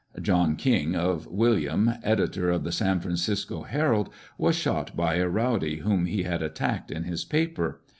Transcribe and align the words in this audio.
John 0.19 0.55
King, 0.55 0.95
of 0.95 1.27
William, 1.27 1.93
editor 2.01 2.49
of 2.49 2.63
the 2.63 2.71
San 2.71 3.01
Francisco 3.01 3.61
Herald, 3.61 4.09
was 4.35 4.55
shot 4.55 4.95
by 4.95 5.17
a 5.17 5.27
rowdy, 5.29 5.75
whom 5.81 6.05
lie 6.05 6.23
had 6.23 6.41
attacked 6.41 6.89
in 6.89 7.03
his 7.03 7.23
paper. 7.23 7.81